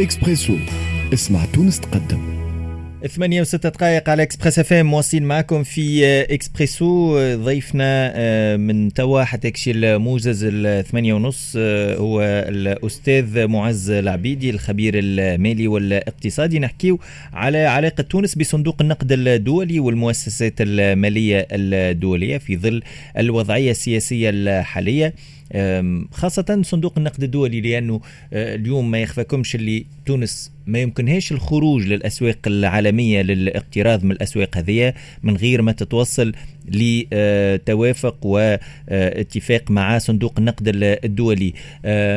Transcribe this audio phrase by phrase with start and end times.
[0.00, 0.56] اكسبريسو
[1.12, 2.40] اسمع تونس تقدم.
[3.08, 7.18] ثمانية وستة دقائق على إكسبريس إف إم مواصلين معكم في إكسبريسو.
[7.34, 14.94] ضيفنا آه، من توا حتى كشي الموجز الثمانية ونص آه، هو الأستاذ معز العبيدي الخبير
[14.96, 16.58] المالي والاقتصادي.
[16.58, 17.00] نحكيو
[17.32, 22.82] على علاقة تونس بصندوق النقد الدولي والمؤسسات المالية الدولية في ظل
[23.18, 25.14] الوضعية السياسية الحالية.
[26.12, 28.00] خاصة صندوق النقد الدولي لأنه
[28.32, 34.94] آه، اليوم ما يخفاكمش اللي تونس ما يمكنهاش الخروج للأسواق العالمية للاقتراض من الأسواق هذه
[35.22, 36.32] من غير ما تتوصل
[36.68, 40.62] لتوافق واتفاق مع صندوق النقد
[41.04, 41.54] الدولي.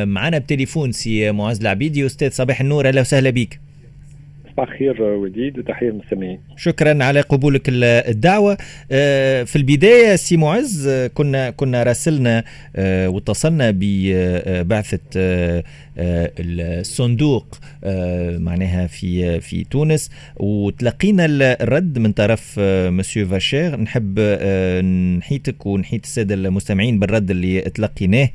[0.05, 3.59] معنا بتليفون سي معز العبيدي أستاذ صباح النور أهلا وسهلا بك.
[4.53, 6.39] صباح الخير وليد وتحية للمستمعين.
[6.57, 8.57] شكرا على قبولك الدعوة.
[8.91, 12.43] آه، في البداية سي معز آه، كنا كنا راسلنا
[12.75, 14.99] آه، واتصلنا ببعثه
[16.39, 17.59] الصندوق
[18.37, 21.25] معناها في في تونس وتلقينا
[21.61, 24.19] الرد من طرف مسيو فاشير نحب
[25.17, 28.29] نحيطك ونحيط السادة المستمعين بالرد اللي تلقيناه.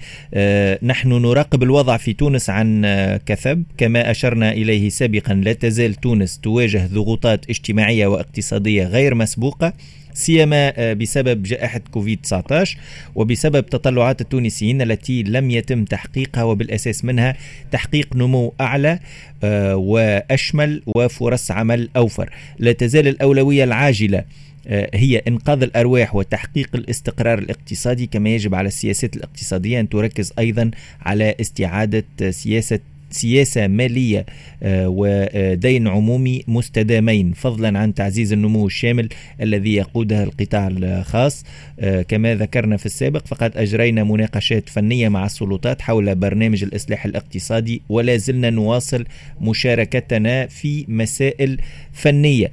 [0.82, 2.86] نحن نراقب الوضع في تونس عن
[3.26, 3.62] كثب.
[3.78, 9.72] كما أشرنا إليه سابقا لا تزال تونس تونس تواجه ضغوطات اجتماعية واقتصادية غير مسبوقة
[10.14, 12.78] سيما آه، بسبب جائحة كوفيد 19
[13.14, 17.36] وبسبب تطلعات التونسيين التي لم يتم تحقيقها وبالأساس منها
[17.72, 18.98] تحقيق نمو أعلى
[19.44, 22.30] آه، وأشمل وفرص عمل أوفر.
[22.58, 24.24] لا تزال الأولوية العاجلة
[24.66, 30.70] آه، هي إنقاذ الأرواح وتحقيق الاستقرار الاقتصادي كما يجب على السياسات الاقتصادية أن تركز أيضا
[31.00, 32.78] على استعادة سياسة
[33.10, 34.26] سياسة مالية
[34.62, 39.08] آه، ودين عمومي مستدامين فضلا عن تعزيز النمو الشامل
[39.42, 41.44] الذي يقودها القطاع الخاص.
[41.80, 47.82] آه، كما ذكرنا في السابق فقد أجرينا مناقشات فنية مع السلطات حول برنامج الإصلاح الاقتصادي
[47.88, 49.04] ولا زلنا نواصل
[49.40, 51.60] مشاركتنا في مسائل
[51.92, 52.52] فنية.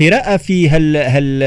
[0.00, 1.42] قراءة في هال هال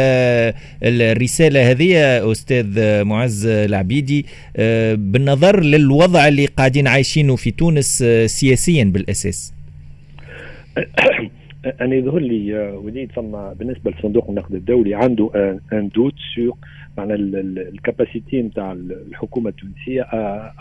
[0.84, 4.26] الرسالة هذه أستاذ معز العبيدي
[4.58, 9.54] أه، بالنظر للوضع اللي قاعدين عايشينه في تونس أه، سياسيا بالأساس.
[11.82, 15.32] أنا يظهر لي وليد ثم بالنسبة لصندوق النقد الدولي عنده
[15.74, 16.58] un doute sur
[16.98, 20.02] معنى ال capacité نتاع الحكومة التونسية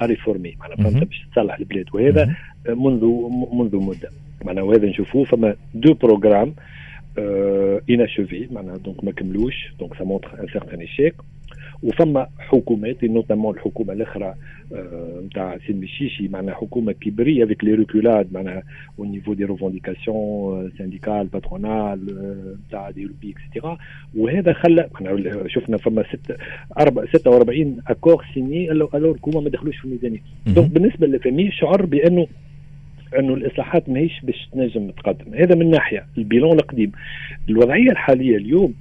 [0.03, 0.57] à réformer.
[0.61, 1.87] معنى فهمت باش تصلح البلاد.
[1.93, 2.35] وهذا
[2.69, 3.05] منذ
[3.53, 4.11] منذ مدة.
[4.45, 6.55] معنى وهذا نشوفوه فما deux programmes
[7.91, 11.15] inachevés معناها donc ما كملوش donc ça montre un certain échec
[11.83, 14.35] وفما حكومات notamment الحكومة الاخرى
[15.27, 18.63] نتاع سي مشيشي معناها حكومه كبريه avec les reculades معناها
[18.99, 22.01] au niveau des revendications syndicales patronales
[22.69, 23.79] نتاع des lobbies etc
[24.17, 26.37] وهذا خلى معناها شفنا فما ست
[27.17, 32.27] 46 accords signés alors الحكومة ما دخلوش في الميزانيه donc بالنسبة لل FMI شعر بأنه
[33.19, 35.35] إنه الإصلاحات ماهيش باش تنجم تقدم.
[35.35, 36.93] هذا من ناحية ال bilan القديم.
[37.49, 38.75] الوضعية الحالية اليوم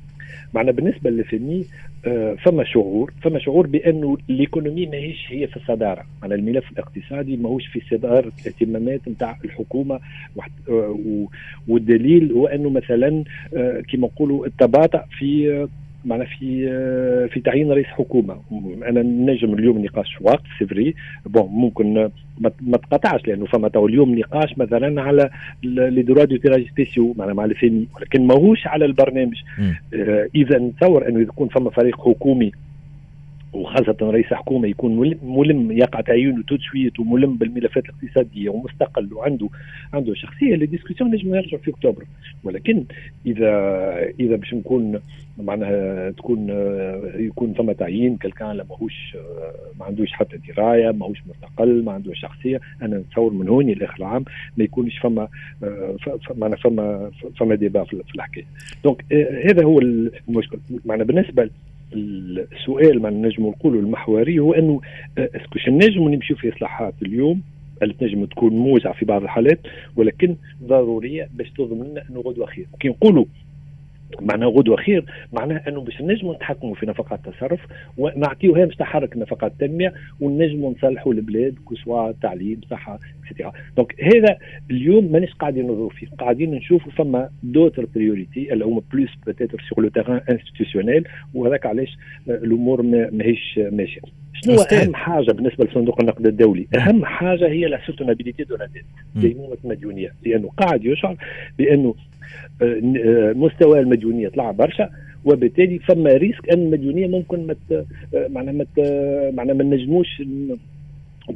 [0.53, 1.65] معنا بالنسبة لل FMI
[2.05, 6.03] آه فما شعور فما شعور بأنه ال économie ماهيش هي في الصدارة.
[6.23, 9.99] على الملف الاقتصادي ماهوش في صداره الاهتمامات نتاع الحكومة.
[10.69, 11.27] آه
[11.67, 13.23] والدليل هو أنه مثلا
[13.57, 15.67] آه كما نقولوا التباطؤ في
[16.05, 16.67] معنا في
[17.33, 18.41] في تعيين رئيس حكومة.
[18.87, 22.09] أنا نجم اليوم نقاش وقت c'est vrai bon ممكن
[22.61, 25.29] ما تقطعش لأنه فما تو اليوم نقاش مثلا على
[25.63, 29.41] les droits de tirage spéciaux معنا مع ال FMI ولكن ماهوش على البرنامج.
[29.93, 32.51] آه اذا نتصور أنه يكون فما فريق حكومي
[33.53, 39.49] وخاصة رئيس حكومة يكون ملم, يقع تعيينه tout de suite وملم بالملفات الاقتصادية ومستقل وعنده
[39.93, 40.55] عنده شخصية.
[40.55, 42.03] les discussions نجم يرجع في أكتوبر.
[42.43, 42.83] ولكن
[43.25, 43.51] إذا
[44.19, 44.99] إذا باش نكون
[45.37, 46.49] معناها تكون
[47.15, 49.17] يكون ثم تعيين quelqu'un لا ماهوش
[49.79, 54.25] ما عندوش حتى دراية ماهوش مستقل ما عندوش شخصية أنا نتصور من هوني لاخر العام
[54.57, 55.27] ما يكونش فما
[56.35, 58.45] معناها فما فما débat في الحكاية.
[58.83, 59.05] donc
[59.45, 60.59] هذا هو المشكل.
[60.85, 61.49] معناها بالنسبة
[61.93, 64.81] السؤال ما نجم نقولوا المحوري هو أنه
[65.17, 67.41] est-ce que نجم نمشيو في إصلاحات اليوم
[67.83, 69.59] اللي تنجم تكون موجعه في بعض الحالات
[69.95, 72.65] ولكن ضرورية باش تضمن لنا أنه غدوة خير.
[72.79, 73.25] كي نقولوا
[74.21, 77.59] معناه غدوة خير معناه أنه باش نجموا نتحكموا في نفقات التصرف
[77.97, 84.37] ونعطيوها باش تحرك نفقات التنميه ونجموا نصلحوا البلاد كسوا تعليم صحة etc donc هذا
[84.71, 89.83] اليوم مانيش قاعدين ننظروا فيه قاعدين نشوفوا فما d'autres priorités اللي هما plus peut-être sur
[89.83, 91.97] le terrain institutionnel وهذاك علاش
[92.27, 94.01] الأمور ماهيش ماشية.
[94.43, 98.85] شنو أهم حاجة بالنسبة لصندوق النقد الدولي؟ أهم حاجة هي la soutenabilité de la dette
[99.15, 101.15] ديمومه المديونيه لأنه قاعد يشعر
[101.57, 101.95] بأنه
[103.35, 104.89] مستوى المديونية طلع برشا
[105.25, 107.71] وبالتالي فما risque أن المديونية ممكن مت
[108.15, 108.79] آه، معناها مت
[109.33, 110.21] معناها ما نجموش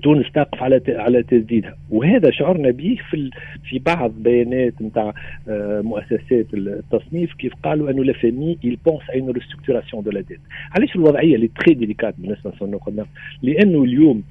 [0.04, 1.78] تونس تقف على على تسديدها.
[1.90, 3.30] وهذا شعرنا به في
[3.70, 5.14] في بعض بيانات نتاع
[5.50, 8.58] آه، مؤسسات التصنيف كيف قالوا أنه le FMI
[8.90, 10.42] pense à une restructuration de la dette.
[10.72, 13.08] علاش الوضعية اللي très délicate بالنسبة لصندوق النقد
[13.42, 14.24] لأنه اليوم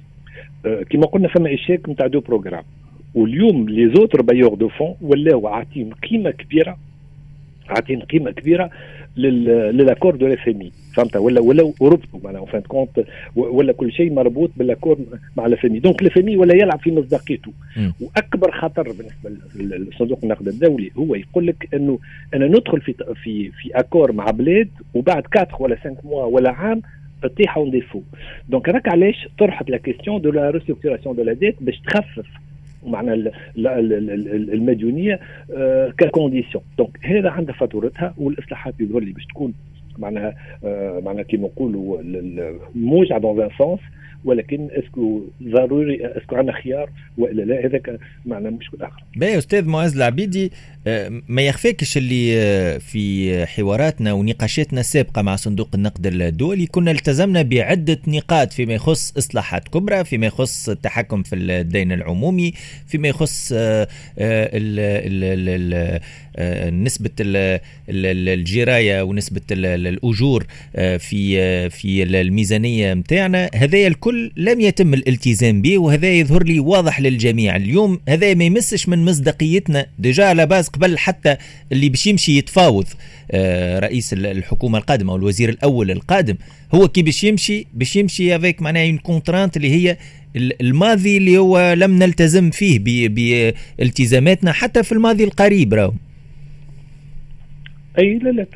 [0.67, 2.65] آه، كما قلنا فما échec نتاع deux programmes
[3.15, 6.77] واليوم les autres bailleurs de fonds ولاو عاطين قيمة كبيرة
[7.69, 8.71] عاطين قيمة كبيرة
[9.17, 13.05] لل accord du FMI فهمت؟ ولا ولا وربطوا معناها fin de compte
[13.37, 14.99] ولا كل شيء مربوط بال accord
[15.37, 17.53] مع ال FMI donc ال FMI ولا يلعب في مصداقيته.
[18.01, 19.31] وأكبر خطر بالنسبة
[19.79, 21.99] لصندوق النقد الدولي هو يقول لك أنه
[22.35, 26.83] أنا ندخل في في في accord مع بلاد وبعد 4 ولا 5 mois ولا عام
[27.23, 28.03] تطيح en défaut
[28.49, 32.27] donc هذاك علاش طرحت la question de la restructuration de la dette باش تخفف
[32.87, 33.33] معنى
[34.53, 35.21] المديونية
[35.99, 39.55] ك condition donc هذا عندها فاتورتها والإصلاحات يظهر لي باش تكون
[39.99, 40.35] معناها
[41.05, 42.03] معناها كيما نقولوا
[42.75, 43.81] موجعه dans un sens
[44.25, 49.03] ولكن est-ce que ضروري est-ce que عندنا خيار وإلا لا هذاك معنى مشكل آخر.
[49.17, 50.53] باهي أستاذ معز العبيدي
[50.87, 57.43] آه، ما يخفاكش اللي آه، في حواراتنا ونقاشاتنا السابقة مع صندوق النقد الدولي كنا التزمنا
[57.43, 62.53] بعدة نقاط فيما يخص إصلاحات كبرى فيما يخص التحكم في الدين العمومي
[62.87, 63.89] فيما يخص آه،
[66.71, 67.11] نسبة
[67.89, 76.43] الجراية ونسبة الأجور في في الميزانية نتاعنا هذا الكل لم يتم الالتزام به وهذا يظهر
[76.43, 77.57] لي واضح للجميع.
[77.57, 81.37] اليوم هذا ما يمسش من مصداقيتنا déjà à la base قبل حتى
[81.73, 82.87] اللي باش يمشي يتفاوض.
[83.31, 86.35] آه، رئيس الحكومة القادم أو الوزير الأول القادم
[86.75, 89.97] هو كي باش يمشي باش يمشي avec معناها une contrainte اللي هي
[90.37, 93.09] الماضي اللي هو لم نلتزم فيه
[93.79, 95.93] بالتزاماتنا حتى في الماضي القريب راهو.
[97.99, 98.47] أي لا لا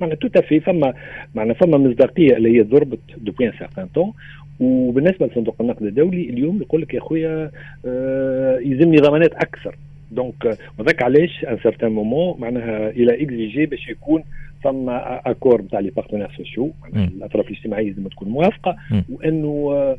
[0.00, 0.94] معناها تو في فما
[1.34, 4.12] معناها فما مصداقية اللي هي ضربت depuis un certain temps.
[4.60, 7.50] وبالنسبة لصندوق النقد الدولي اليوم يقول لك يا خويا
[7.86, 9.76] آه يلزمني ضمانات أكثر.
[10.12, 14.22] donc وذاك علاش un certain moment معناها إلى اكزيجي باش يكون
[14.64, 18.76] ثم accord نتاع les partenaires sociaux الأطراف الاجتماعية لازم تكون موافقة.
[19.12, 19.96] وإنه آه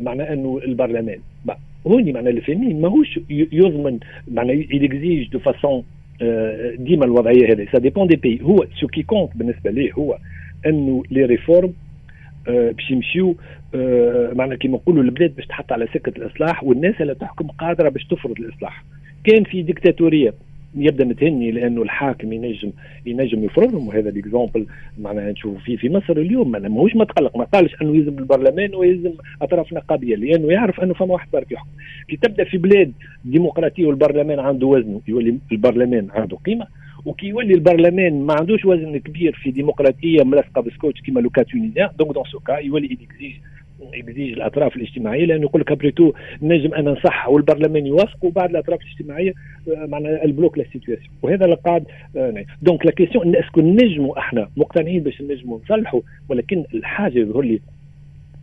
[0.00, 1.18] معناه إنه البرلمان.
[1.86, 3.98] هوني معناها ال FMI ماهوش يضمن
[4.30, 5.82] معناها il exige de façon
[6.78, 10.18] ديما الوضعيه هذه ça dépend des pays هو ce qui compte بالنسبة ليه هو
[10.66, 11.72] انه les réformes
[12.46, 13.36] باش يمشيو
[14.34, 18.40] معناها كيما نقولوا البلاد باش تحط على سكه الاصلاح والناس اللي تحكم قادره باش تفرض
[18.40, 18.84] الاصلاح
[19.24, 20.34] كان في ديكتاتوريه
[20.76, 22.72] يبدأ متهني لأنه الحاكم ينجم
[23.06, 23.88] ينجم يفرضهم.
[23.88, 24.66] وهذا l'exemple
[24.98, 26.50] معناها نشوف فيه في مصر اليوم.
[26.50, 30.16] ماهوش ما تقلق ما قالش أنه يلزم البرلمان ويلزم أطراف نقابية.
[30.16, 31.70] لأنه يعرف أنه فما واحد برك يحكم.
[32.08, 32.92] كي تبدأ في بلاد
[33.24, 36.66] ديمقراطية والبرلمان عنده وزنه يولي البرلمان عنده قيمة.
[37.04, 41.88] وكي يولي البرلمان ما عندوش وزن كبير في ديمقراطية ملصقة بسكوتش كيما le cas tunisien
[41.98, 43.32] donc dans ce cas يولي exige
[43.94, 46.12] exige الأطراف الاجتماعية لأنه يقول لك après tout
[46.42, 49.32] نجم أنا نصح والبرلمان يوافق وبعد الأطراف الاجتماعية
[49.68, 51.84] آه، معناها il bloque la situation وهذا اللي قاعد
[52.62, 57.60] donc la question est-ce que نجموا إحنا مقتنعين باش نجموا نصلحوا ولكن الحاجة يظهر لي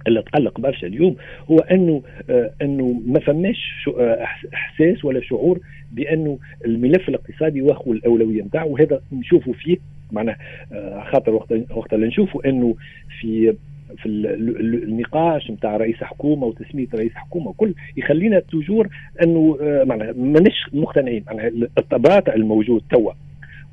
[0.08, 1.16] اللي تقلق برشا اليوم
[1.52, 5.60] هو أنه آه أنه ما فماش آه إحساس ولا شعور
[5.92, 9.78] بأنه الملف الاقتصادي واخذ الأولوية نتاعه وهذا نشوفوا فيه
[10.12, 10.36] معناه
[10.74, 12.76] آه خاطر وقت وقت اللي نشوفوا أنه
[13.20, 13.56] في
[13.98, 18.88] في النقاش نتاع رئيس حكومة وتسمية رئيس حكومة وكل يخلينا toujours
[19.24, 23.12] أنه آه، معناها مانيش مقتنعين معناها الطابع الموجود توا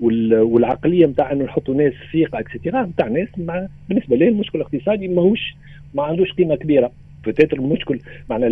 [0.01, 5.09] والعقلية نتاع أنه نحطوا ناس ثقة et cetera نتاع ناس مع بالنسبة ليه المشكل الاقتصادي
[5.09, 5.57] ماهوش
[5.95, 6.91] ما عندوش قيمة كبيرة.
[7.27, 7.99] peut-être المشكل
[8.31, 8.49] معنى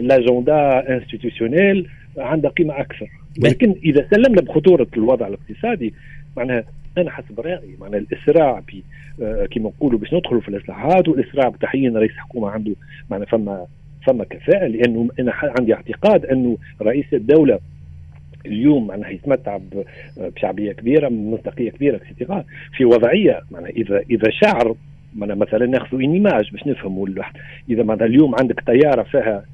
[0.00, 1.88] l'agenda institutionnel
[2.18, 3.08] عندها قيمة أكثر.
[3.42, 5.94] ولكن إذا سلمنا بخطورة الوضع الاقتصادي
[6.36, 6.64] معناها
[6.98, 8.82] أنا حسب رأيي معناها الإسراع ب
[9.22, 12.74] آه كما نقولوا باش ندخلوا في الإصلاحات والإسراع بتعيين رئيس حكومه عنده
[13.10, 13.66] معنى فما
[14.06, 17.58] فما كفاءة لأنه أنا عندي اعتقاد أنه رئيس الدولة
[18.46, 19.58] اليوم معناها يتمتع
[20.18, 22.44] بشعبية كبيرة مصداقيه كبيرة et cetera
[22.76, 24.74] في وضعية معناها إذا إذا شعر
[25.16, 27.08] معناها مثلا ناخذوا image باش نفهموا
[27.70, 29.44] إذا معناها اليوم عندك طيارة فيها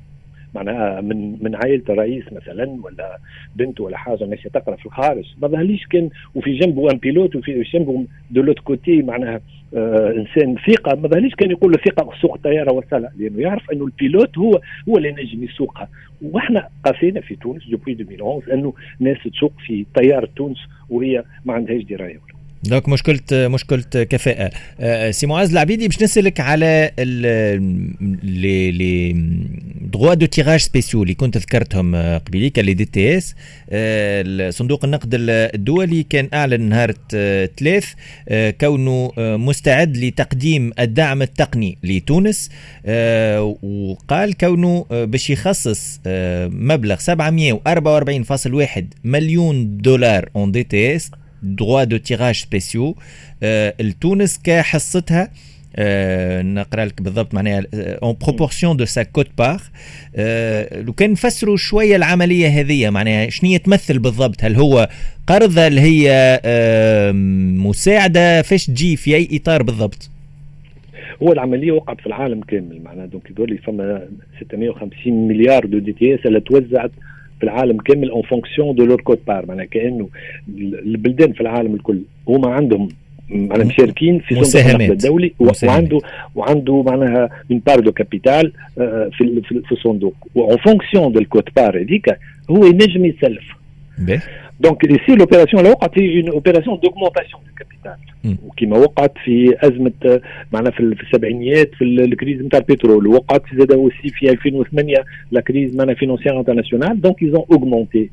[0.55, 3.19] معناها من من عائلة الرئيس مثلا ولا
[3.57, 5.25] بنت ولا حاجة ماشيه تقرأ في الخارج.
[5.43, 9.41] ما ظهرليش كان وفي جنبه un pilote وفي جنبه de l'autre côté معناها
[9.75, 10.95] آه إنسان ثقة.
[10.95, 14.61] ما ظهرليش كان يقول له ثقة سوق الطيارة وصلها لأنه يعرف أنه ال pilote هو
[14.89, 15.89] هو اللي نجم يسوقها
[16.23, 20.59] وإحنا قاسينا في تونس depuis 2011 انه ناس تسوق في طيارة تونس
[20.91, 22.32] وهي ما عندهاش دراية.
[22.65, 24.50] donc مشكله مشكلة كفاءة.
[24.81, 26.90] آه، سي معاذ العبيدي باش نسألك على
[28.23, 29.12] les les
[29.81, 33.35] droits de tirage spéciaux اللي كنت ذكرتهم آه، قبيليك les DTS.
[34.57, 36.95] صندوق النقد الدولي كان أعلن نهار
[37.59, 37.87] ثلاث
[38.61, 42.50] كونه مستعد لتقديم الدعم التقني لتونس.
[43.62, 46.00] وقال كونه باش يخصص
[46.47, 51.11] مبلغ 744.1 مليون دولار en DTS.
[51.43, 52.95] Droits de tirage spéciaux.
[53.81, 55.31] لتونس كحصتها
[56.43, 62.91] نقرأ لك بالضبط معناها en proportion de sa quote لو كان نفسروا شوية العملية هذه
[62.91, 64.89] معناها شنو تمثل بالضبط؟ هل هو
[65.27, 66.41] قرض؟ هل هي
[67.57, 70.11] مساعدة؟ فاش تجي في أي إطار بالضبط؟
[71.23, 74.09] هو العملية وقعت في العالم كامل معناها donc يقول لي فما
[74.41, 76.91] 650 مليار de DTS اللي توزعت
[77.43, 80.09] في العالم كامل en fonction de leur quote-part معناها كأنه
[80.59, 81.99] البلدان في العالم الكل.
[82.29, 82.89] هما عندهم
[83.31, 85.33] معناها مشاركين في صندوق النقد الدولي
[85.69, 86.01] وعنده
[86.35, 88.53] وعنده معناها une part de capital
[89.13, 92.07] في في الصندوق و en fonction de ال quote-part هذيك
[92.51, 93.45] هو ينجم يسلف.
[94.62, 100.21] donc ici l'opération اللي وقعت هي une opération d'augmentation de capital وكما وقعت في ازمه
[100.52, 105.41] معنا في, في السبعينيات في ال crise نتاع البترول وقعت زاد aussi في 2008 la
[105.41, 108.11] crise معنا financière internationale donc ils ont augmenté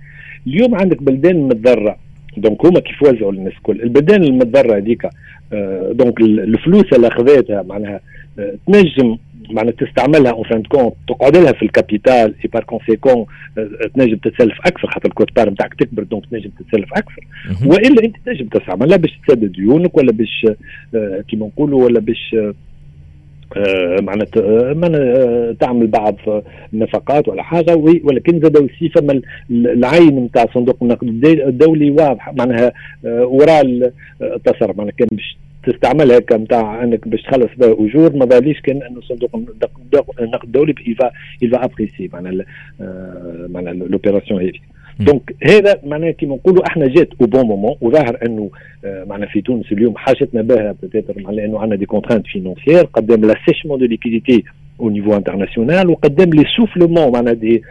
[0.47, 1.97] اليوم عندك بلدان متضرره
[2.38, 5.07] donc هما كيف وزعوا للناس الكل البلدان المتضرره هذيك
[5.91, 7.99] donc الفلوس اللي اخذتها معناها
[8.67, 9.17] تنجم
[9.51, 13.25] معناها تستعملها en fin de compte تقعد لها في ال capital et par conséquent
[13.95, 17.27] تنجم تتسلف أكثر خاطر ال quote-part نتاعك تكبر donc تنجم تتسلف أكثر.
[17.65, 20.47] وإلا أنت تنجم تستعملها باش تسدد ديونك ولا باش
[21.27, 22.35] كيما نقولوا ولا باش
[24.01, 26.15] معناتها معناتها تعمل بعض
[26.73, 27.75] النفقات ولا حاجة.
[27.75, 32.71] ولكن زاد aussi فما العين نتاع صندوق النقد الدولي واضح معناها
[33.03, 33.91] وراء
[34.21, 38.83] التصرف معناها كان باش تستعملها هكا نتاع انك باش تخلص بها اجور ما باليش كان
[38.83, 39.35] انه صندوق
[40.19, 41.11] النقد الدولي il
[41.41, 42.45] va il va apprécier معناها
[43.49, 44.51] معناها l'opération هذه.
[44.99, 48.49] donc هذا معناها كيما نقولوا إحنا جات au bon moment وظاهر انه
[48.83, 53.79] معناها في تونس اليوم حاجتنا بها peut-être معناها لأنه عندنا des contraintes financières قدام l'assèchement
[53.79, 54.43] de liquidités
[54.79, 57.63] au niveau international وقدام l'essoufflement معناها des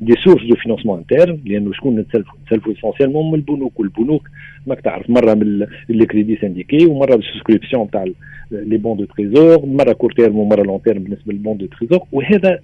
[0.00, 4.28] des sources de financement internes لأنه شكون نتسلفوا نتسلفوا essentiellement من البنوك والبنوك
[4.66, 8.04] ماك تعرف مره من les crédits syndiqués ومره بال souscription تاع
[8.50, 12.00] les bons de trésor مره court terme ومره long terme بالنسبة لل bons de trésor
[12.12, 12.58] وهذا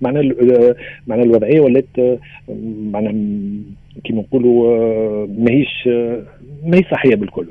[0.00, 0.74] معناها
[1.06, 2.20] معناها الوضعيه ولات
[2.92, 3.14] معناها
[4.04, 5.88] كيما نقولوا ماهيش
[6.64, 7.46] ماهيش صحيه بالكل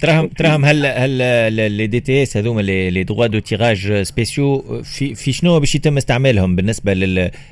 [0.00, 5.60] تراهم تراهم هل هل les DTS هذوما les droits de tirage spéciaux في في شنو
[5.60, 6.94] باش يتم استعمالهم بالنسبة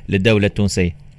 [0.08, 1.10] للدولة التونسية؟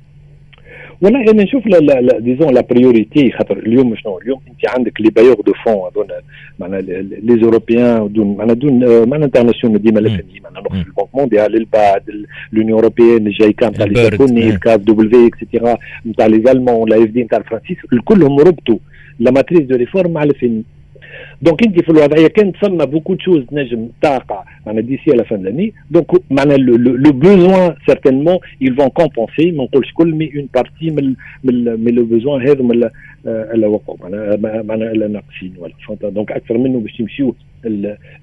[1.01, 5.09] والله أنا نشوف là là disons la priorité خاطر اليوم شنو اليوم أنت عندك les
[5.09, 6.07] bailleurs de fonds هذون
[6.59, 10.90] معناها les Européens donc معناها donc معناها internationaux ديما ال FMI معناها نروح في ال
[10.90, 12.03] Banque mondiale ال BAD
[12.53, 17.23] l'Union européenne ال JICA نتاع les Japonais ال KfW et cetera نتاع les Allemands l'AFD
[17.23, 18.77] نتاع الفرنسيس الكلهم ربطوا
[19.21, 20.63] la matrice de réformes مع ال FMI
[21.41, 25.43] donc انت في الوضعية كانت ثم beaucoup de choses تنجم تقع معناها d'ici la fin
[25.43, 30.47] de l'année donc معناها le besoin certainement ils vont compenser ما نقولش كل mais une
[30.53, 31.15] partie من
[31.83, 32.89] من le besoin هذا من
[33.25, 37.35] اللي وقعوا معناها معناها ناقصين ولا فهمت؟ donc أكثر منه باش تمشيو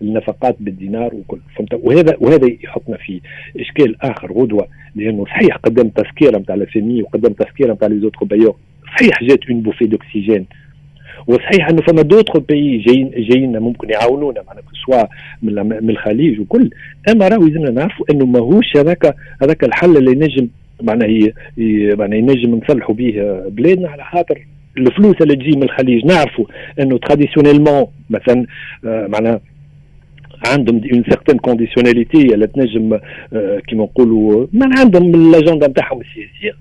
[0.02, 3.20] النفقات بالدينار وكل فهمت؟ وهذا وهذا يحطنا في
[3.60, 4.68] إشكال آخر غدوة.
[4.96, 6.66] لأنه صحيح قدم تذكرة نتاع لا
[7.02, 8.56] وقدم تذكرة نتاع les autres bailleurs
[8.98, 10.46] صحيح جات une bouffée d'oxygène
[11.28, 15.04] وصحيح أنه فما d'autres pays جايين جايين ممكن يعاونونا معناها soit
[15.42, 16.70] من الخليج وكل.
[17.12, 20.48] أما راهو لازمنا نعرفوا أنه ماهوش هذاك هذاك الحل اللي ينجم
[20.82, 21.32] معناها
[21.96, 24.38] معناها ينجم نصلحوا به بلادنا على خاطر
[24.78, 26.06] الفلوس اللي تجي من الخليج.
[26.06, 26.44] نعرفوا
[26.80, 28.46] أنه traditionnellement مثلا
[28.84, 29.40] آه معناها
[30.46, 32.98] عندهم une certaine conditionnalité اللي تنجم
[33.32, 36.52] آه كيما نقولوا من عندهم الاجنده نتاعهم السياسيه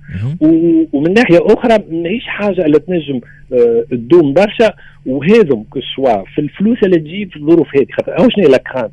[0.94, 3.20] ومن ناحية أخرى ماهيش حاجة اللي تنجم
[3.54, 4.74] آه تدوم برشا.
[5.06, 7.88] وهذم كسوا في الفلوس اللي تجي في الظروف هذه.
[7.92, 8.92] خاطر شنو هي la crainte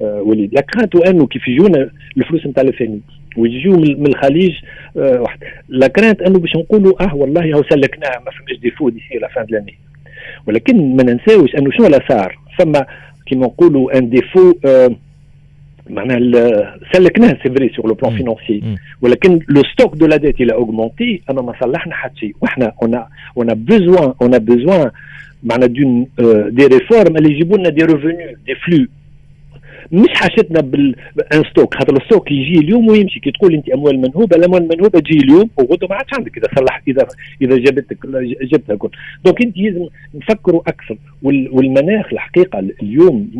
[0.00, 3.00] آه وليد؟ la crainte هو أنه كيف يجونا الفلوس نتاع ال FMI.
[3.36, 4.52] ويجيو من الخليج
[4.96, 5.38] آه واحد.
[5.68, 9.66] la crainte أنه باش نقولوا آه والله هو سلكناها ما فماش défaut d'ici la fin
[10.46, 12.38] ولكن ما ننساوش أنه شنو اللي صار.
[12.58, 12.86] فما
[13.26, 14.54] كيما نقولوا un défaut
[15.90, 18.62] معناها سلكناه c'est vrai sur le plan financier
[19.02, 22.72] ولكن le stock de la dette il a augmenté اما ما صلحنا حتى شيء وحنا
[22.82, 22.94] on
[23.38, 24.90] on a besoin on a besoin
[25.42, 26.06] معناها donc
[26.48, 28.86] des réformes اللي يجيبوا لنا des revenus des flux
[29.94, 31.74] مش حاجتنا بال un stock.
[31.74, 33.20] خاطر ال stock يجي اليوم ويمشي.
[33.20, 36.38] كي تقول أنت أموال منهوبة الاموال المنهوبه تجي اليوم وغدوة ما عادش عندك.
[36.38, 37.06] إذا صلح اذا
[37.42, 38.06] إذا جابتك
[38.52, 38.90] جبتها كل.
[39.24, 40.96] donc أنت لازم نفكروا أكثر.
[41.22, 43.30] والمناخ الحقيقة اليوم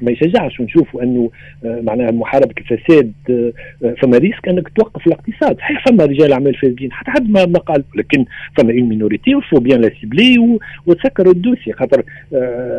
[0.00, 1.30] ما يشجعش ونشوفوا أنه
[1.64, 3.52] آه، معناها محاربة الفساد آه،
[3.84, 5.58] آه، فما risque أنك توقف الاقتصاد.
[5.58, 8.24] صحيح فما رجال أعمال فاسدين حتى حد ما ما قال لكن
[8.58, 11.72] فما une minorité و faut bien la cibler وتسكروا ال dossier.
[11.72, 12.02] خاطر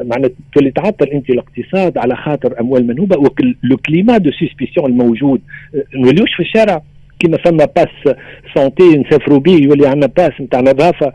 [0.04, 3.16] معناها تولي تعطل أنت الاقتصاد على خاطر أموال منهوبة.
[3.64, 5.42] le climat de suspicion الموجود
[5.96, 6.82] نوليوش في الشارع.
[7.20, 8.16] كيما فما pass
[8.56, 11.14] santé نسافروا به يولي عندنا pass نتاع نظافة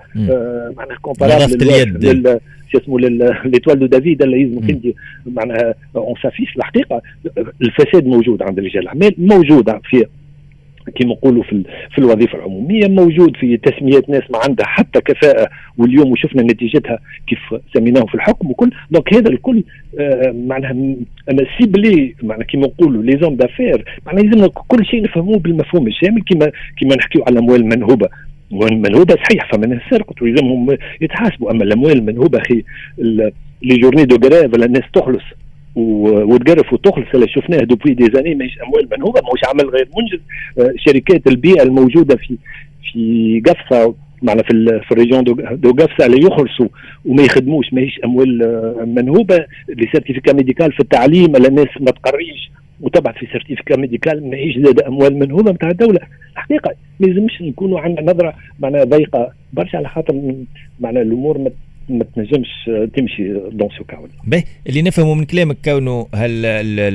[0.77, 2.41] معناها comparable
[2.73, 2.99] شو اسمه
[3.45, 4.85] l'étoile de David اللي يلزمك انت
[5.27, 7.03] معناها on s'affiche الحقيقة.
[7.63, 10.07] الفساد موجود عند رجال الاعمال موجود في
[10.95, 15.49] كما نقولوا في في الوظيفة العمومية موجود في تسميات ناس ما عندها حتى كفاءة
[15.79, 18.71] واليوم وشفنا نتيجتها كيف سميناهم في الحكم وكل.
[18.91, 19.65] donc هذا الكل
[20.01, 20.73] آه معناها
[21.31, 26.23] أنا cibler معناها كما نقولوا les hommes d'affaires معناها لازم كل شيء نفهموه بالمفهوم الشامل.
[26.23, 28.09] كما كما نحكيو على الأموال المنهوبة.
[28.53, 31.51] المنهوبة صحيح فما ناس سرقت ويلزمهم يتحاسبوا.
[31.51, 32.63] أما الأموال المنهوبة أخي
[33.63, 35.25] les journées de grève الناس تخلص.
[35.75, 40.21] وتقرف وتخلص اللي شفناه depuis des années ماهيش أموال منهوبه ماهوش عمل غير منجز.
[40.59, 42.37] آه، شركات البيئة الموجودة في
[42.93, 46.69] في قفصة معنا في في ال région de, قفصة اللي يخلصوا
[47.05, 49.37] وما يخدموش ماهيش أموال آه، منهوبه
[49.69, 52.51] les certificats médicaux في التعليم الناس ما تقريش
[52.81, 56.01] وتبعث في certificat médical ماهيش زاد أموال منهوبه نتاع الدولة.
[56.33, 60.35] الحقيقة ما لازمش نكونوا عندنا نظرة معناها ضيقة برشا على خاطر
[60.81, 61.39] معناها الأمور
[61.89, 66.47] ما تنجمش تمشي dans ce cas باهي اللي نفهمه من كلامك كونه هل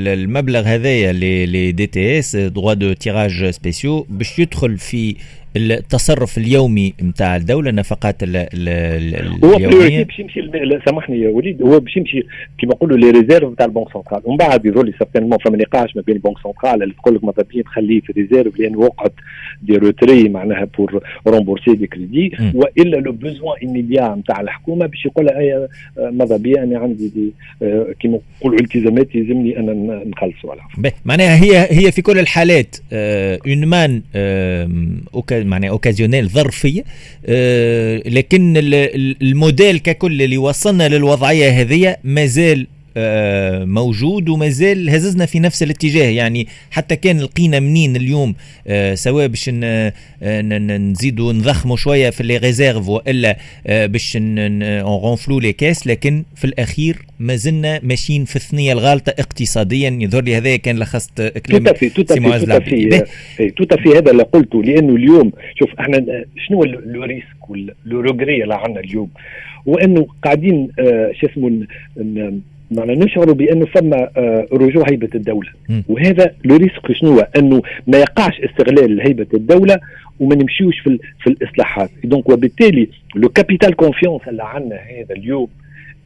[0.08, 5.16] المبلغ هذايا اللي DTS droits de tirage spéciaux باش يدخل في
[5.58, 10.42] التصرف اليومي نتاع الدولة النفقات اليومية؟ هو باش يمشي
[10.86, 12.24] سامحني يا وليد هو باش يمشي
[12.58, 14.22] كيما نقولوا les réserves نتاع ال Banque centrale.
[14.26, 17.44] ومن بعد يظل certainement فما نقاش ما بين ال Banque centrale اللي تقول لك ماذا
[17.54, 19.14] بيا تخليه في réserve لأن وقعت
[19.62, 25.26] des retraits معناها pour rembourser des crédits وإلا le besoin immédiat نتاع الحكومة باش يقول
[25.26, 25.68] لها
[26.12, 27.32] ماذا بيا أنا عندي des
[28.00, 30.54] كيما نقولوا التزامات يلزمني أنا نخلصوا
[31.06, 34.02] معناها هي هي في كل الحالات une manne
[35.48, 36.84] معناها occasionnelle ظرفية.
[37.26, 38.54] آه، لكن
[39.22, 42.68] الموديل ككل اللي وصلنا للوضعية هذه مازال
[43.66, 46.10] موجود وما زال هززنا في نفس الاتجاه.
[46.10, 48.36] يعني حتى كان لقينا منين اليوم
[48.68, 49.50] آه، سواء باش
[50.20, 56.98] نزيدوا نضخموا شوية في les réserves وإلا باش ن renflouer les caisses لكن في الأخير
[57.20, 59.98] ما زلنا ماشيين في الثنية الغالطة اقتصاديا.
[60.02, 62.60] يظهر لي هذا كان لخصت كلام سي معز
[63.58, 67.28] tout à fait هذا اللي قلته لأنه اليوم شوف إحنا شنو le risque
[67.86, 69.10] le اللي عندنا اليوم؟
[69.66, 71.68] وانه قاعدين آه، شو اسمه
[72.72, 75.50] معنا نشعر بأنه ثم آه، رجوع هيبة الدولة.
[75.90, 79.80] وهذا le risque شنو أنه ما يقعش استغلال هيبة الدولة
[80.20, 81.90] وما نمشيوش في, في الإصلاحات.
[82.04, 85.48] donc وبالتالي le capital confiance اللي عندنا هذا اليوم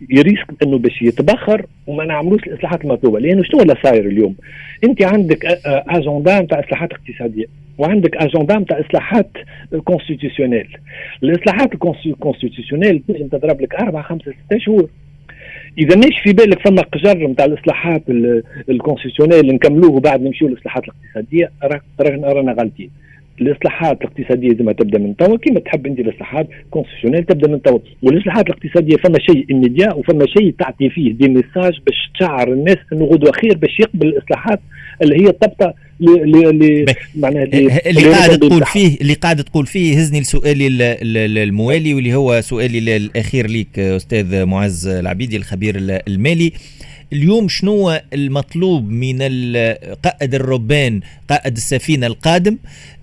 [0.09, 3.19] ي risque أنه باش يتبخر وما نعملوش الإصلاحات المطلوبة.
[3.19, 4.35] لأنه شنو اللي صاير اليوم؟
[4.83, 7.45] أنت عندك اجندا نتاع إصلاحات اقتصادية
[7.77, 9.29] وعندك اجندا نتاع إصلاحات
[9.83, 10.67] constitutionnelles
[11.23, 11.73] الإصلاحات
[12.05, 14.89] ال constitutionnelles تنجم تضرب لك أربع خمسة ستة شهور.
[15.77, 18.03] إذا مش في بالك فما قجر نتاع الإصلاحات
[18.69, 21.51] ال constitutionnelles نكملوه وبعد نمشيو للإصلاحات الاقتصادية
[21.99, 22.89] رانا غالطين.
[23.41, 27.79] الإصلاحات الاقتصادية لازم تبدأ من توا كيما تحب أنت الإصلاحات constitutionnelles تبدأ من توا.
[28.03, 33.05] والإصلاحات الاقتصادية فما شيء immédiat وفما شيء تعطي فيه des messages باش تشعر الناس إنه
[33.05, 34.59] غدوة خير باش يقبل الإصلاحات
[35.03, 36.85] اللي هي تبقى اللي
[37.15, 40.67] معناها اللي قاعد تقول فيه اللي قاعد تقول فيه هزني لسؤالي
[41.43, 46.53] الموالي واللي هو سؤالي الأخير ليك أستاذ معز العبيدي الخبير المالي.
[47.13, 49.21] اليوم شنو المطلوب من
[50.03, 52.57] قائد الربان قائد السفينة القادم؟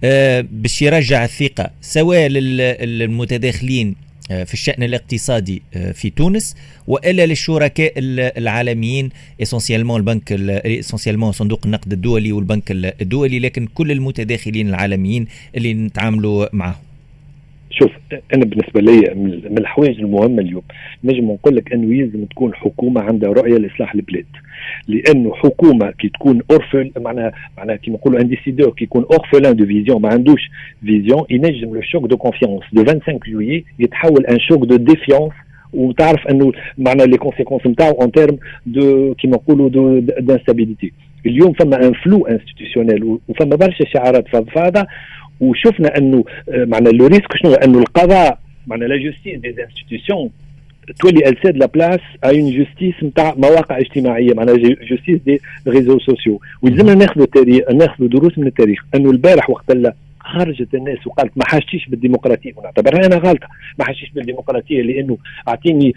[0.04, 7.92] آه، باش يرجع الثقة سواء للمتداخلين في الشأن الاقتصادي آه، في تونس وإلا للشركاء
[8.38, 9.10] العالميين
[9.42, 16.76] essentiellement البنك essentiellement صندوق النقد الدولي والبنك الدولي لكن كل المتداخلين العالميين اللي نتعاملوا معهم.
[17.70, 17.90] شوف
[18.34, 19.14] أنا بالنسبة لي
[19.50, 20.62] من الحوايج المهمة اليوم
[21.04, 24.26] نجم نقول لك أنه يلزم تكون حكومة عندها رؤية لإصلاح البلاد.
[24.88, 29.66] لأنه حكومة كي تكون orpheline معناها معناها كي نقولوا un décideur كي يكون orphelin de
[29.66, 30.50] vision ما عندوش
[30.86, 35.32] vision ينجم le choc de confiance du 25 juillet يتحول en choc de défiance
[35.72, 40.92] وتعرف أنه معناها les conséquences نتاعو en termes de كيما نقولوا d'instabilité
[41.26, 44.86] اليوم فما un flou institutionnel وفما برشا شعارات فضفاضه
[45.40, 50.30] وشفنا أنه معنى le risque شنو؟ أنه القضاء معنى la justice des institutions
[51.00, 54.56] تولي elle cède la place à une justice نتاع مواقع اجتماعية معناها
[54.90, 58.84] justice des réseaux sociaux ويلزمنا ناخذوا تاريخ ناخذوا دروس من التاريخ.
[58.94, 59.72] أنه البارح وقت
[60.20, 62.52] خرجت الناس وقالت ما حاجتيش بالديمقراطية.
[62.56, 63.48] ونعتبرها أنا غلطة.
[63.78, 65.94] ما حاجتيش بالديمقراطية لأنه اعطيني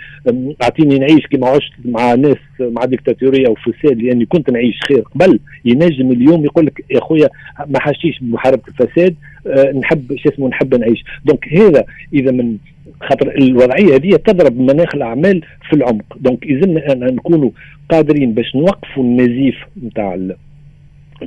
[0.64, 5.02] أعطيني نعيش كما عشت مع ناس مع ديكتاتورية وفساد لأني كنت نعيش خير.
[5.02, 7.30] قبل ينجم اليوم يقول لك يا خويا
[7.68, 9.16] ما حاجتيش بمحاربه الفساد
[9.48, 11.04] أه نحب شو اسمه نحب نعيش.
[11.26, 12.58] donc هذا إذا من
[13.02, 16.18] خاطر الوضعية هذه تضرب مناخ الأعمال في العمق.
[16.20, 17.50] donc يلزمنا ان نكونوا
[17.90, 20.16] قادرين باش نوقفوا النزيف نتاع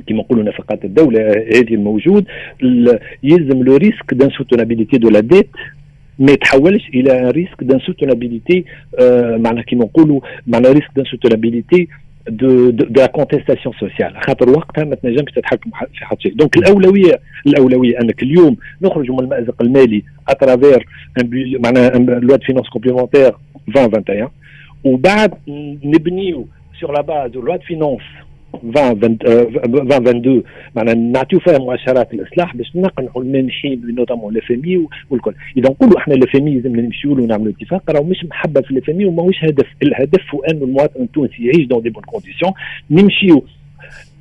[0.07, 2.25] كما نقولوا نفقات الدولة هذه الموجود
[3.23, 5.49] يلزم le risque d'insoutenabilité de la dette
[6.19, 8.65] ما يتحولش إلى risque d'insoutenabilité
[8.99, 11.87] آه معناها كيما نقولوا معناها risque d'insoutenabilité
[12.29, 16.33] de de la contestation sociale خاطر وقتها ما تنجمش تتحكم في حتى شيء.
[16.33, 20.87] donc الأولوية الأولوية أنك اليوم نخرجوا من المأزق المالي à travers
[21.59, 23.31] معناها loi finances complémentaire
[23.67, 24.29] 2021
[24.83, 25.33] وبعد
[25.83, 26.47] نبنيو
[26.81, 28.01] sur la base loi finances
[28.63, 30.43] 2022
[30.75, 36.13] معناها نعطيو فيها مؤشرات الاصلاح باش نقنعوا المانحين notamment ال FMI والكل اذا نقولوا إحنا
[36.13, 39.67] ال FMI لازم نمشيو له ونعملوا اتفاق راهو مش محبه في ال FMI وماهوش هدف
[39.83, 42.53] الهدف هو انه المواطن التونسي يعيش dans des bonnes conditions
[42.91, 43.43] نمشيو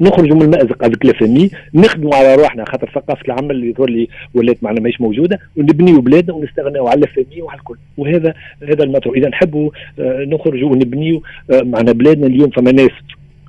[0.01, 4.64] نخرجوا من المأزق هذيك l'FMI نخدموا على روحنا خاطر ثقافه العمل اللي يظهر لي ولات
[4.64, 9.70] معنا ماهيش موجوده ونبنيوا بلادنا ونستغنوا على l'FMI وعلى الكل وهذا هذا المطلوب اذا نحبوا
[9.99, 11.20] نخرجوا ونبنيوا
[11.51, 12.90] معنا بلادنا اليوم فما ناس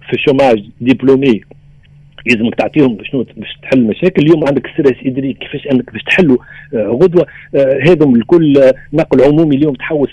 [0.08, 1.42] في ال chômage diplômés
[2.26, 4.22] يلزمك تعطيهم شنو باش تحل المشاكل.
[4.22, 6.38] اليوم عندك stress hydrique كيفاش أنك باش تحلوا
[6.74, 7.26] آه، غدوة.
[7.56, 10.10] آه، هذم الكل آه، نقل عمومي اليوم تحوس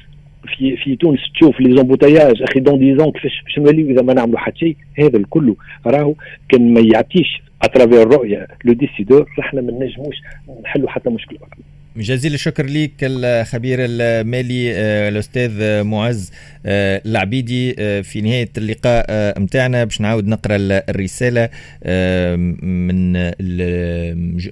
[0.57, 4.15] في في تونس تشوف les embouteillages أخي dans dix ans كيفاش باش نوليو إذا ما
[4.15, 4.77] نعملوا حتى شيء.
[4.99, 5.55] هذا الكل
[5.87, 6.15] راهو
[6.49, 8.47] كان ما يعطيش à travers الرؤية.
[8.65, 10.17] le décideur إحنا ما نجموش
[10.65, 11.39] نحلوا حتى مشكله
[11.97, 16.31] جزيل الشكر ليك الخبير المالي آه، الأستاذ معز
[16.67, 19.85] آه، العبيدي آه، في نهاية اللقاء متاعنا.
[19.85, 21.49] باش نعاود نقرأ الرسالة
[22.63, 23.13] من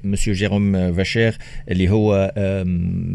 [0.04, 1.38] مسيو جيروم فاشير
[1.70, 2.32] اللي هو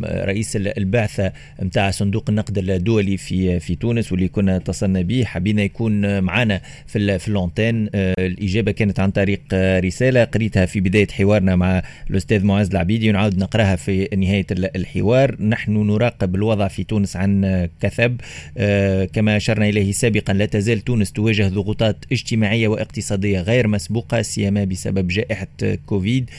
[0.04, 5.24] رئيس البعثة متاع صندوق النقد الدولي في في تونس واللي كنا اتصلنا به.
[5.26, 11.56] حبينا يكون معنا في في اللونتين الإجابة كانت عن طريق رسالة قريتها في بداية حوارنا
[11.56, 15.42] مع الأستاذ معز العبيدي ونعاود نقرأها في نهاية الحوار.
[15.42, 18.22] نحن نراقب الوضع في تونس عن كثب.
[18.58, 24.64] آه، كما أشرنا إليه سابقا لا تزال تونس تواجه ضغوطات اجتماعية واقتصادية غير مسبوقة سيما
[24.64, 25.48] بسبب جائحة
[25.86, 26.30] كوفيد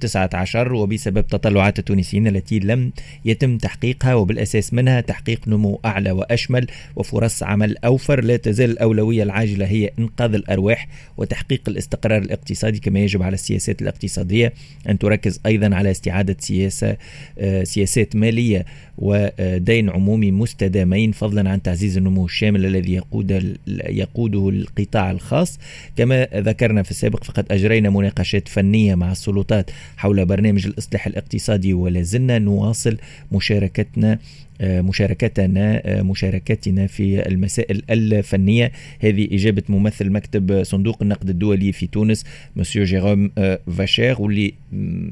[0.00, 2.92] 19 وبسبب تطلعات التونسيين التي لم
[3.24, 8.24] يتم تحقيقها وبالأساس منها تحقيق نمو أعلى وأشمل وفرص عمل أوفر.
[8.24, 14.52] لا تزال الأولوية العاجلة هي إنقاذ الأرواح وتحقيق الاستقرار الاقتصادي كما يجب على السياسات الاقتصادية
[14.88, 16.96] أن تركز أيضا على استعادة سياسة
[17.62, 18.64] سياسات مالية
[18.98, 25.58] ودين عمومي مستدامين فضلا عن تعزيز النمو الشامل الذي يقود يقوده القطاع الخاص.
[25.96, 32.02] كما ذكرنا في السابق فقد أجرينا مناقشات فنية مع السلطات حول برنامج الإصلاح الاقتصادي ولا
[32.02, 32.96] زلنا نواصل
[33.32, 34.18] مشاركتنا
[34.60, 38.72] مشاركتنا مشاركتنا في المسائل الفنية.
[39.00, 42.24] هذه إجابة ممثل مكتب صندوق النقد الدولي في تونس
[42.56, 43.30] مسيو جيروم
[43.76, 44.54] فاشير واللي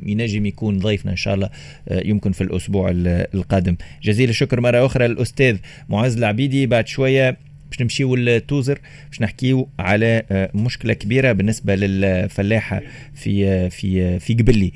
[0.06, 1.50] ينجم يكون ضيفنا إن شاء الله
[1.90, 3.76] يمكن في الأسبوع القادم.
[4.02, 5.56] جزيل الشكر مرة أخرى الأستاذ
[5.88, 6.66] معز العبيدي.
[6.66, 8.78] بعد شوية باش نمشيو لتوزر
[9.10, 12.82] باش نحكيو على آه، مشكلة كبيرة بالنسبة للفلاحة
[13.14, 14.72] في آه، في آه، في قبلي.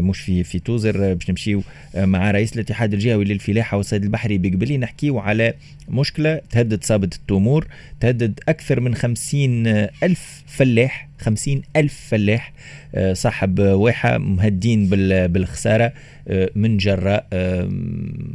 [0.00, 1.62] مش في في توزر باش نمشيو
[1.94, 5.54] مع رئيس الاتحاد الجهوي للفلاحة والصيد البحري بقبلي نحكيو على
[5.88, 7.66] مشكلة تهدد صابه التمور
[8.00, 9.66] تهدد أكثر من خمسين
[10.02, 12.52] ألف فلاح خمسين ألف فلاح
[13.12, 14.88] صاحب واحة مهدين
[15.26, 15.92] بالخسارة
[16.54, 17.26] من جراء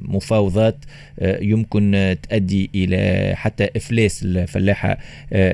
[0.01, 0.77] مفاوضات
[1.21, 4.97] يمكن تؤدي إلى حتى إفلاس الفلاحة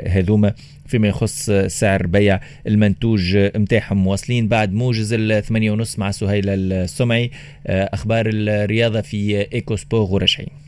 [0.08, 0.54] هذوما.
[0.88, 4.48] فيما يخص سعر بيع المنتوج متاعهم مواصلين.
[4.48, 7.32] بعد موجز الثمانية ونص مع سهيل السمعي
[7.68, 10.67] أخبار الرياضة في إيكو سبور وراجعين